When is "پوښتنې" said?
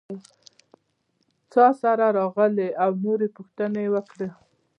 3.35-3.81